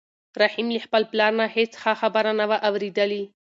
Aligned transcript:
رحیم 0.41 0.67
له 0.75 0.79
خپل 0.85 1.03
پلار 1.11 1.31
نه 1.39 1.45
هېڅ 1.55 1.71
ښه 1.81 1.93
خبره 2.01 2.31
نه 2.39 2.45
وه 2.49 2.57
اورېدلې. 2.67 3.23